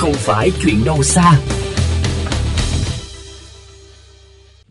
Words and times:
không 0.00 0.12
phải 0.12 0.50
chuyện 0.62 0.76
đâu 0.84 1.02
xa. 1.02 1.40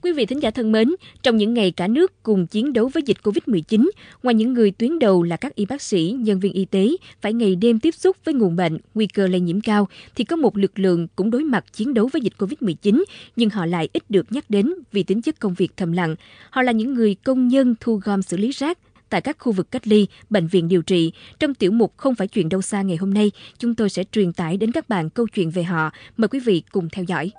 Quý 0.01 0.11
vị 0.11 0.25
thính 0.25 0.39
giả 0.39 0.51
thân 0.51 0.71
mến, 0.71 0.95
trong 1.23 1.37
những 1.37 1.53
ngày 1.53 1.71
cả 1.71 1.87
nước 1.87 2.23
cùng 2.23 2.47
chiến 2.47 2.73
đấu 2.73 2.87
với 2.93 3.03
dịch 3.03 3.17
COVID-19, 3.23 3.89
ngoài 4.23 4.35
những 4.35 4.53
người 4.53 4.71
tuyến 4.71 4.99
đầu 4.99 5.23
là 5.23 5.37
các 5.37 5.55
y 5.55 5.65
bác 5.65 5.81
sĩ, 5.81 6.15
nhân 6.19 6.39
viên 6.39 6.53
y 6.53 6.65
tế 6.65 6.89
phải 7.21 7.33
ngày 7.33 7.55
đêm 7.55 7.79
tiếp 7.79 7.95
xúc 7.95 8.17
với 8.25 8.33
nguồn 8.33 8.55
bệnh, 8.55 8.77
nguy 8.93 9.07
cơ 9.07 9.27
lây 9.27 9.39
nhiễm 9.39 9.61
cao, 9.61 9.87
thì 10.15 10.23
có 10.23 10.35
một 10.35 10.57
lực 10.57 10.79
lượng 10.79 11.07
cũng 11.15 11.31
đối 11.31 11.43
mặt 11.43 11.65
chiến 11.73 11.93
đấu 11.93 12.09
với 12.13 12.21
dịch 12.21 12.33
COVID-19, 12.37 13.03
nhưng 13.35 13.49
họ 13.49 13.65
lại 13.65 13.89
ít 13.93 14.03
được 14.09 14.31
nhắc 14.31 14.49
đến 14.49 14.73
vì 14.91 15.03
tính 15.03 15.21
chất 15.21 15.39
công 15.39 15.53
việc 15.53 15.71
thầm 15.77 15.91
lặng. 15.91 16.15
Họ 16.49 16.61
là 16.61 16.71
những 16.71 16.93
người 16.93 17.15
công 17.15 17.47
nhân 17.47 17.75
thu 17.79 17.95
gom 18.03 18.21
xử 18.21 18.37
lý 18.37 18.51
rác, 18.51 18.77
tại 19.09 19.21
các 19.21 19.37
khu 19.39 19.51
vực 19.51 19.71
cách 19.71 19.87
ly, 19.87 20.07
bệnh 20.29 20.47
viện 20.47 20.67
điều 20.67 20.81
trị. 20.81 21.11
Trong 21.39 21.53
tiểu 21.53 21.71
mục 21.71 21.93
Không 21.97 22.15
phải 22.15 22.27
chuyện 22.27 22.49
đâu 22.49 22.61
xa 22.61 22.81
ngày 22.81 22.97
hôm 22.97 23.13
nay, 23.13 23.31
chúng 23.57 23.75
tôi 23.75 23.89
sẽ 23.89 24.03
truyền 24.11 24.33
tải 24.33 24.57
đến 24.57 24.71
các 24.71 24.89
bạn 24.89 25.09
câu 25.09 25.27
chuyện 25.27 25.51
về 25.51 25.63
họ. 25.63 25.91
Mời 26.17 26.27
quý 26.27 26.39
vị 26.39 26.63
cùng 26.71 26.89
theo 26.89 27.05
dõi. 27.07 27.31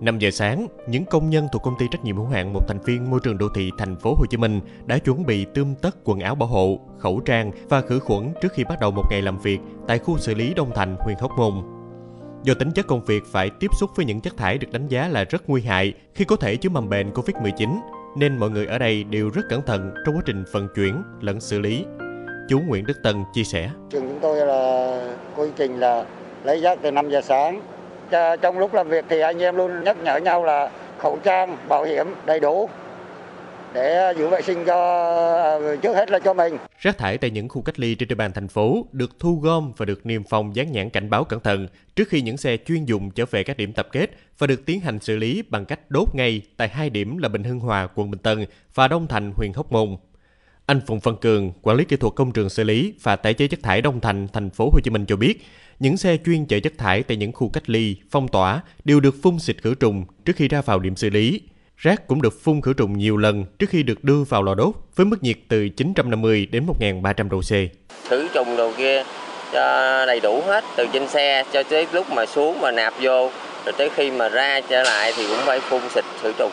5 0.00 0.18
giờ 0.18 0.30
sáng, 0.30 0.66
những 0.88 1.04
công 1.04 1.30
nhân 1.30 1.48
thuộc 1.52 1.62
công 1.62 1.74
ty 1.78 1.86
trách 1.90 2.04
nhiệm 2.04 2.16
hữu 2.16 2.26
hạn 2.26 2.52
một 2.52 2.68
thành 2.68 2.78
viên 2.84 3.10
môi 3.10 3.20
trường 3.22 3.38
đô 3.38 3.48
thị 3.48 3.70
thành 3.78 3.96
phố 3.96 4.14
Hồ 4.14 4.26
Chí 4.30 4.36
Minh 4.36 4.60
đã 4.86 4.98
chuẩn 4.98 5.26
bị 5.26 5.46
tươm 5.54 5.74
tất 5.82 5.96
quần 6.04 6.20
áo 6.20 6.34
bảo 6.34 6.48
hộ, 6.48 6.80
khẩu 6.98 7.20
trang 7.20 7.50
và 7.68 7.80
khử 7.80 7.98
khuẩn 7.98 8.32
trước 8.42 8.52
khi 8.52 8.64
bắt 8.64 8.80
đầu 8.80 8.90
một 8.90 9.04
ngày 9.10 9.22
làm 9.22 9.38
việc 9.38 9.58
tại 9.88 9.98
khu 9.98 10.18
xử 10.18 10.34
lý 10.34 10.54
Đông 10.54 10.70
Thành, 10.74 10.96
huyện 11.00 11.16
Hóc 11.20 11.30
Môn. 11.38 11.54
Do 12.44 12.54
tính 12.54 12.70
chất 12.70 12.86
công 12.86 13.04
việc 13.04 13.22
phải 13.26 13.50
tiếp 13.50 13.70
xúc 13.80 13.90
với 13.96 14.06
những 14.06 14.20
chất 14.20 14.36
thải 14.36 14.58
được 14.58 14.72
đánh 14.72 14.88
giá 14.88 15.08
là 15.08 15.24
rất 15.24 15.48
nguy 15.48 15.62
hại 15.62 15.94
khi 16.14 16.24
có 16.24 16.36
thể 16.36 16.56
chứa 16.56 16.68
mầm 16.68 16.88
bệnh 16.88 17.12
Covid-19, 17.12 17.80
nên 18.16 18.38
mọi 18.38 18.50
người 18.50 18.66
ở 18.66 18.78
đây 18.78 19.04
đều 19.04 19.30
rất 19.30 19.42
cẩn 19.48 19.62
thận 19.62 19.94
trong 20.06 20.16
quá 20.16 20.22
trình 20.26 20.44
vận 20.52 20.68
chuyển 20.74 21.02
lẫn 21.20 21.40
xử 21.40 21.58
lý. 21.58 21.84
Chú 22.48 22.60
Nguyễn 22.60 22.86
Đức 22.86 23.02
Tân 23.02 23.24
chia 23.34 23.44
sẻ. 23.44 23.70
Trường 23.90 24.08
chúng 24.08 24.18
tôi 24.20 24.46
là 24.46 25.00
quy 25.36 25.48
trình 25.56 25.80
là 25.80 26.04
lấy 26.44 26.60
rác 26.60 26.78
từ 26.82 26.90
5 26.90 27.10
giờ 27.10 27.20
sáng. 27.20 27.60
Trong 28.40 28.58
lúc 28.58 28.74
làm 28.74 28.88
việc 28.88 29.04
thì 29.08 29.20
anh 29.20 29.42
em 29.42 29.56
luôn 29.56 29.84
nhắc 29.84 29.96
nhở 30.04 30.16
nhau 30.16 30.44
là 30.44 30.70
khẩu 30.98 31.18
trang, 31.22 31.56
bảo 31.68 31.84
hiểm 31.84 32.06
đầy 32.26 32.40
đủ 32.40 32.68
để 33.72 34.14
giữ 34.16 34.28
vệ 34.28 34.42
sinh 34.42 34.64
cho 34.64 34.76
à, 35.42 35.76
trước 35.82 35.96
hết 35.96 36.10
là 36.10 36.18
cho 36.18 36.34
mình. 36.34 36.58
Rác 36.78 36.98
thải 36.98 37.18
tại 37.18 37.30
những 37.30 37.48
khu 37.48 37.62
cách 37.62 37.80
ly 37.80 37.94
trên 37.94 38.08
địa 38.08 38.14
bàn 38.14 38.32
thành 38.32 38.48
phố 38.48 38.86
được 38.92 39.18
thu 39.18 39.40
gom 39.40 39.72
và 39.76 39.86
được 39.86 40.06
niêm 40.06 40.22
phong 40.24 40.56
dán 40.56 40.72
nhãn 40.72 40.90
cảnh 40.90 41.10
báo 41.10 41.24
cẩn 41.24 41.40
thận 41.40 41.68
trước 41.96 42.08
khi 42.08 42.22
những 42.22 42.36
xe 42.36 42.56
chuyên 42.56 42.84
dùng 42.84 43.10
trở 43.10 43.24
về 43.30 43.42
các 43.42 43.56
điểm 43.56 43.72
tập 43.72 43.88
kết 43.92 44.10
và 44.38 44.46
được 44.46 44.66
tiến 44.66 44.80
hành 44.80 45.00
xử 45.00 45.16
lý 45.16 45.42
bằng 45.48 45.64
cách 45.64 45.90
đốt 45.90 46.14
ngay 46.14 46.42
tại 46.56 46.68
hai 46.68 46.90
điểm 46.90 47.18
là 47.18 47.28
Bình 47.28 47.44
Hưng 47.44 47.60
Hòa, 47.60 47.88
quận 47.94 48.10
Bình 48.10 48.20
Tân 48.20 48.46
và 48.74 48.88
Đông 48.88 49.06
Thành, 49.06 49.32
huyện 49.36 49.52
Hóc 49.52 49.72
Môn. 49.72 49.96
Anh 50.66 50.80
Phùng 50.86 51.00
Văn 51.00 51.16
Cường, 51.20 51.52
quản 51.62 51.76
lý 51.76 51.84
kỹ 51.84 51.96
thuật 51.96 52.14
công 52.14 52.32
trường 52.32 52.48
xử 52.48 52.64
lý 52.64 52.94
và 53.02 53.16
tái 53.16 53.34
chế 53.34 53.48
chất 53.48 53.62
thải 53.62 53.82
Đông 53.82 54.00
Thành, 54.00 54.28
thành 54.32 54.50
phố 54.50 54.70
Hồ 54.72 54.80
Chí 54.84 54.90
Minh 54.90 55.06
cho 55.06 55.16
biết, 55.16 55.46
những 55.80 55.96
xe 55.96 56.16
chuyên 56.24 56.46
chở 56.46 56.60
chất 56.60 56.78
thải 56.78 57.02
tại 57.02 57.16
những 57.16 57.32
khu 57.32 57.48
cách 57.48 57.70
ly, 57.70 57.96
phong 58.10 58.28
tỏa 58.28 58.62
đều 58.84 59.00
được 59.00 59.14
phun 59.22 59.38
xịt 59.38 59.62
khử 59.62 59.74
trùng 59.74 60.04
trước 60.24 60.36
khi 60.36 60.48
ra 60.48 60.62
vào 60.62 60.78
điểm 60.78 60.96
xử 60.96 61.10
lý. 61.10 61.40
Rác 61.76 62.08
cũng 62.08 62.22
được 62.22 62.42
phun 62.42 62.60
khử 62.60 62.72
trùng 62.72 62.98
nhiều 62.98 63.16
lần 63.16 63.44
trước 63.58 63.70
khi 63.70 63.82
được 63.82 64.04
đưa 64.04 64.22
vào 64.28 64.42
lò 64.42 64.54
đốt 64.54 64.74
với 64.94 65.06
mức 65.06 65.22
nhiệt 65.22 65.36
từ 65.48 65.68
950 65.68 66.46
đến 66.50 66.66
1.300 66.80 67.28
độ 67.28 67.40
C. 67.40 67.52
Khử 68.08 68.28
trùng 68.34 68.56
đồ 68.56 68.72
kia 68.78 69.02
cho 69.52 70.06
đầy 70.06 70.20
đủ 70.20 70.42
hết 70.46 70.64
từ 70.76 70.86
trên 70.92 71.08
xe 71.08 71.44
cho 71.52 71.62
tới 71.62 71.86
lúc 71.92 72.10
mà 72.10 72.26
xuống 72.26 72.60
mà 72.60 72.70
nạp 72.70 72.94
vô 73.00 73.30
rồi 73.64 73.72
tới 73.78 73.90
khi 73.94 74.10
mà 74.10 74.28
ra 74.28 74.60
trở 74.60 74.82
lại 74.82 75.12
thì 75.16 75.26
cũng 75.28 75.38
phải 75.44 75.60
phun 75.60 75.80
xịt 75.94 76.04
khử 76.22 76.32
trùng 76.38 76.52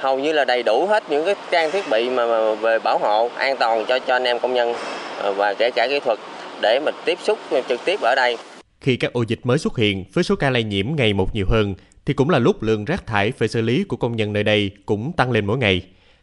hầu 0.00 0.18
như 0.18 0.32
là 0.32 0.44
đầy 0.44 0.62
đủ 0.62 0.86
hết 0.86 1.04
những 1.10 1.24
cái 1.24 1.34
trang 1.50 1.70
thiết 1.70 1.84
bị 1.90 2.10
mà, 2.10 2.26
mà 2.26 2.54
về 2.54 2.78
bảo 2.78 2.98
hộ 2.98 3.30
an 3.36 3.56
toàn 3.60 3.84
cho 3.88 3.98
cho 3.98 4.14
anh 4.14 4.24
em 4.24 4.38
công 4.38 4.54
nhân 4.54 4.74
ờ, 5.18 5.32
và 5.32 5.54
kể 5.54 5.70
cả 5.70 5.88
kỹ 5.88 6.00
thuật 6.00 6.18
để 6.62 6.80
mà 6.86 6.92
tiếp 7.04 7.18
xúc 7.22 7.38
trực 7.68 7.84
tiếp 7.84 8.00
ở 8.00 8.14
đây. 8.14 8.36
Khi 8.80 8.96
các 8.96 9.12
ổ 9.12 9.24
dịch 9.28 9.40
mới 9.42 9.58
xuất 9.58 9.76
hiện 9.76 10.04
với 10.12 10.24
số 10.24 10.36
ca 10.36 10.50
lây 10.50 10.64
nhiễm 10.64 10.86
ngày 10.96 11.12
một 11.12 11.34
nhiều 11.34 11.46
hơn 11.48 11.74
thì 12.06 12.14
cũng 12.14 12.30
là 12.30 12.38
lúc 12.38 12.62
lượng 12.62 12.84
rác 12.84 13.06
thải 13.06 13.32
phải 13.32 13.48
xử 13.48 13.60
lý 13.60 13.84
của 13.84 13.96
công 13.96 14.16
nhân 14.16 14.32
nơi 14.32 14.44
đây 14.44 14.70
cũng 14.86 15.12
tăng 15.12 15.30
lên 15.30 15.46
mỗi 15.46 15.58
ngày. 15.58 15.82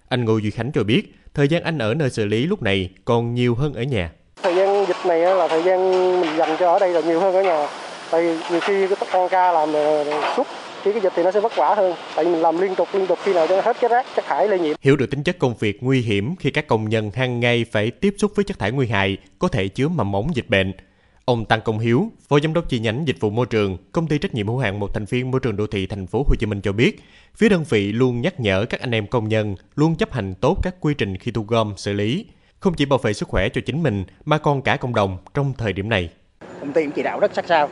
Anh 0.09 0.25
Ngô 0.25 0.37
Duy 0.37 0.51
Khánh 0.51 0.71
cho 0.71 0.83
biết, 0.83 1.15
thời 1.33 1.47
gian 1.47 1.63
anh 1.63 1.77
ở 1.77 1.93
nơi 1.93 2.09
xử 2.09 2.25
lý 2.25 2.45
lúc 2.45 2.61
này 2.61 2.89
còn 3.05 3.35
nhiều 3.35 3.55
hơn 3.55 3.73
ở 3.73 3.83
nhà. 3.83 4.11
Thời 4.43 4.55
gian 4.55 4.85
dịch 4.87 5.05
này 5.07 5.19
là 5.19 5.47
thời 5.47 5.63
gian 5.63 5.91
mình 6.21 6.37
dành 6.37 6.57
cho 6.59 6.73
ở 6.73 6.79
đây 6.79 6.93
là 6.93 7.01
nhiều 7.01 7.19
hơn 7.19 7.35
ở 7.35 7.43
nhà. 7.43 7.67
Tại 8.11 8.21
vì 8.21 8.37
nhiều 8.51 8.59
khi 8.59 8.87
cái 8.87 8.97
tăng 9.11 9.29
ca 9.29 9.51
làm 9.51 9.69
suốt 10.37 10.47
khi 10.83 10.91
cái 10.91 11.01
dịch 11.01 11.13
thì 11.15 11.23
nó 11.23 11.31
sẽ 11.31 11.39
vất 11.39 11.55
vả 11.55 11.75
hơn 11.75 11.93
tại 12.15 12.25
vì 12.25 12.31
mình 12.31 12.41
làm 12.41 12.61
liên 12.61 12.75
tục 12.75 12.87
liên 12.93 13.07
tục 13.07 13.19
khi 13.23 13.33
nào 13.33 13.47
cho 13.47 13.61
hết 13.61 13.77
cái 13.81 13.89
rác 13.89 14.05
chất 14.15 14.25
thải 14.25 14.47
lây 14.47 14.59
nhiễm 14.59 14.75
hiểu 14.81 14.95
được 14.95 15.11
tính 15.11 15.23
chất 15.23 15.39
công 15.39 15.55
việc 15.59 15.83
nguy 15.83 16.01
hiểm 16.01 16.35
khi 16.35 16.51
các 16.51 16.67
công 16.67 16.89
nhân 16.89 17.11
hàng 17.13 17.39
ngày 17.39 17.65
phải 17.71 17.91
tiếp 17.91 18.15
xúc 18.17 18.31
với 18.35 18.45
chất 18.45 18.59
thải 18.59 18.71
nguy 18.71 18.87
hại 18.87 19.17
có 19.39 19.47
thể 19.47 19.67
chứa 19.67 19.87
mầm 19.87 20.11
mống 20.11 20.35
dịch 20.35 20.49
bệnh 20.49 20.73
Ông 21.29 21.45
Tăng 21.45 21.61
Công 21.61 21.79
Hiếu, 21.79 22.11
Phó 22.29 22.39
Giám 22.39 22.53
đốc 22.53 22.69
chi 22.69 22.79
nhánh 22.79 23.07
dịch 23.07 23.19
vụ 23.19 23.29
môi 23.29 23.45
trường, 23.45 23.77
công 23.91 24.07
ty 24.07 24.17
trách 24.17 24.33
nhiệm 24.33 24.47
hữu 24.47 24.57
hạn 24.57 24.79
một 24.79 24.93
thành 24.93 25.05
viên 25.05 25.31
môi 25.31 25.39
trường 25.39 25.55
đô 25.55 25.67
thị 25.67 25.87
thành 25.87 26.07
phố 26.07 26.23
Hồ 26.27 26.35
Chí 26.39 26.45
Minh 26.45 26.61
cho 26.61 26.71
biết, 26.71 27.03
phía 27.35 27.49
đơn 27.49 27.63
vị 27.69 27.91
luôn 27.91 28.21
nhắc 28.21 28.39
nhở 28.39 28.65
các 28.69 28.79
anh 28.79 28.91
em 28.91 29.07
công 29.07 29.27
nhân 29.27 29.55
luôn 29.75 29.95
chấp 29.95 30.11
hành 30.11 30.33
tốt 30.41 30.57
các 30.63 30.75
quy 30.79 30.93
trình 30.93 31.17
khi 31.17 31.31
thu 31.31 31.45
gom, 31.47 31.73
xử 31.77 31.93
lý, 31.93 32.25
không 32.59 32.73
chỉ 32.73 32.85
bảo 32.85 32.99
vệ 32.99 33.13
sức 33.13 33.29
khỏe 33.29 33.49
cho 33.49 33.61
chính 33.65 33.83
mình 33.83 34.03
mà 34.25 34.37
còn 34.37 34.61
cả 34.61 34.75
cộng 34.75 34.95
đồng 34.95 35.17
trong 35.33 35.53
thời 35.57 35.73
điểm 35.73 35.89
này. 35.89 36.09
Công 36.59 36.73
ty 36.73 36.83
cũng 36.83 36.91
chỉ 36.91 37.03
đạo 37.03 37.19
rất 37.19 37.33
sát 37.33 37.45
sao. 37.47 37.69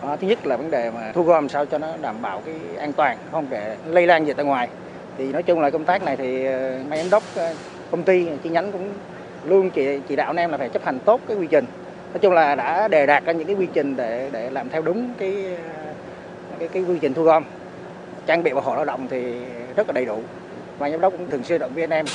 À, 0.00 0.16
thứ 0.16 0.28
nhất 0.28 0.46
là 0.46 0.56
vấn 0.56 0.70
đề 0.70 0.90
mà 0.90 1.12
thu 1.14 1.22
gom 1.22 1.48
sao 1.48 1.66
cho 1.66 1.78
nó 1.78 1.96
đảm 1.96 2.22
bảo 2.22 2.42
cái 2.46 2.54
an 2.78 2.92
toàn, 2.92 3.18
không 3.30 3.46
để 3.50 3.76
lây 3.86 4.06
lan 4.06 4.26
dịch 4.26 4.36
ra 4.36 4.44
ngoài. 4.44 4.68
Thì 5.18 5.32
nói 5.32 5.42
chung 5.42 5.60
là 5.60 5.70
công 5.70 5.84
tác 5.84 6.02
này 6.02 6.16
thì 6.16 6.44
ờ, 6.44 6.84
ban 6.90 6.98
giám 6.98 7.10
đốc 7.10 7.22
ờ, 7.34 7.54
công 7.90 8.02
ty 8.02 8.26
chi 8.42 8.50
nhánh 8.50 8.72
cũng 8.72 8.92
luôn 9.44 9.70
chỉ, 9.70 10.00
chỉ 10.08 10.16
đạo 10.16 10.26
anh 10.30 10.36
em 10.36 10.50
là 10.50 10.58
phải 10.58 10.68
chấp 10.68 10.84
hành 10.84 10.98
tốt 11.04 11.20
cái 11.28 11.36
quy 11.36 11.46
trình 11.50 11.64
nói 12.10 12.18
chung 12.20 12.32
là 12.32 12.54
đã 12.54 12.88
đề 12.88 13.06
đạt 13.06 13.24
ra 13.24 13.32
những 13.32 13.46
cái 13.46 13.56
quy 13.56 13.66
trình 13.72 13.96
để 13.96 14.30
để 14.32 14.50
làm 14.50 14.68
theo 14.68 14.82
đúng 14.82 15.12
cái 15.18 15.56
cái, 16.58 16.68
cái 16.68 16.82
quy 16.82 16.98
trình 17.00 17.14
thu 17.14 17.22
gom 17.22 17.44
trang 18.26 18.42
bị 18.42 18.52
bảo 18.52 18.62
hộ 18.62 18.74
lao 18.74 18.84
động 18.84 19.06
thì 19.10 19.34
rất 19.76 19.86
là 19.86 19.92
đầy 19.92 20.04
đủ 20.04 20.22
và 20.78 20.90
giám 20.90 21.00
đốc 21.00 21.12
cũng 21.12 21.30
thường 21.30 21.44
xuyên 21.44 21.60
động 21.60 21.74
viên 21.74 21.90
em 21.90 22.06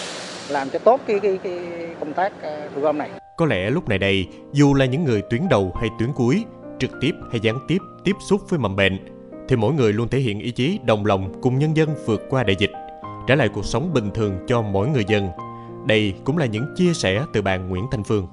làm 0.50 0.70
cho 0.70 0.80
tốt 0.80 1.02
cái 1.08 1.20
cái, 1.20 1.40
cái 1.44 1.60
công 2.00 2.14
tác 2.14 2.34
ờ, 2.42 2.70
thu 2.76 2.82
gom 2.82 2.98
này. 2.98 3.10
Có 3.38 3.46
lẽ 3.46 3.70
lúc 3.70 3.90
này 3.90 3.98
đây, 3.98 4.28
dù 4.52 4.74
là 4.74 4.86
những 4.86 5.04
người 5.04 5.22
tuyến 5.30 5.42
đầu 5.50 5.74
hay 5.76 5.90
tuyến 6.00 6.14
cuối, 6.14 6.44
trực 6.80 6.92
tiếp 7.02 7.12
hay 7.32 7.40
gián 7.40 7.60
tiếp 7.68 7.78
tiếp 8.04 8.16
xúc 8.20 8.42
với 8.50 8.60
mầm 8.60 8.76
bệnh, 8.76 8.98
thì 9.48 9.56
mỗi 9.56 9.74
người 9.74 9.94
luôn 9.94 10.08
thể 10.08 10.20
hiện 10.20 10.40
ý 10.40 10.52
chí 10.52 10.80
đồng 10.86 11.06
lòng 11.06 11.42
cùng 11.42 11.60
nhân 11.60 11.78
dân 11.78 11.90
vượt 12.06 12.22
qua 12.30 12.44
đại 12.44 12.56
dịch, 12.60 12.72
trả 13.28 13.36
lại 13.36 13.50
cuộc 13.54 13.66
sống 13.66 13.94
bình 13.94 14.12
thường 14.14 14.38
cho 14.48 14.62
mỗi 14.62 14.88
người 14.88 15.06
dân. 15.08 15.30
Đây 15.86 16.14
cũng 16.24 16.38
là 16.38 16.46
những 16.46 16.74
chia 16.76 16.94
sẻ 16.94 17.22
từ 17.34 17.42
bạn 17.42 17.70
Nguyễn 17.70 17.86
Thanh 17.92 18.04
Phương. 18.04 18.28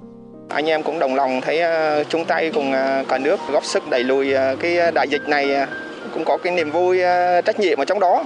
Anh 0.52 0.66
em 0.66 0.82
cũng 0.82 0.98
đồng 0.98 1.14
lòng 1.14 1.40
thấy 1.40 1.60
ờ, 1.60 2.04
chung 2.04 2.24
tay 2.24 2.50
cùng 2.54 2.72
ờ, 2.72 3.04
cả 3.08 3.18
nước 3.18 3.40
góp 3.52 3.64
sức 3.64 3.90
đẩy 3.90 4.04
lùi 4.04 4.32
ờ, 4.32 4.56
cái 4.60 4.92
đại 4.94 5.08
dịch 5.08 5.28
này 5.28 5.66
cũng 6.14 6.24
có 6.24 6.36
cái 6.36 6.52
niềm 6.52 6.70
vui 6.70 7.00
trách 7.44 7.60
nhiệm 7.60 7.78
ở 7.78 7.84
trong 7.84 8.00
đó. 8.00 8.24